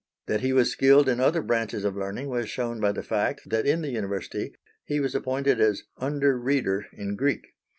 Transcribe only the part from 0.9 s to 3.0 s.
in other branches of learning was shown by